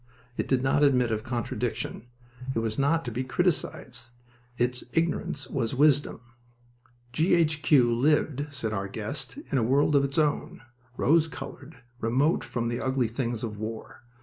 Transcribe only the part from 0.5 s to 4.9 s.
not admit of contradiction. It was not to be criticized. Its